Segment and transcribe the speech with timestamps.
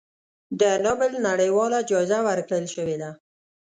[0.59, 3.11] د نوبل نړیواله جایزه ورکړی شوې ده.